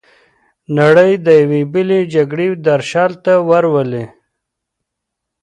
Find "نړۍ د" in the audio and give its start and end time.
0.79-1.27